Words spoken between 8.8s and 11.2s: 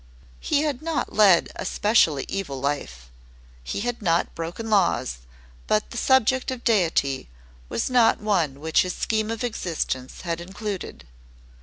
his scheme of existence had included.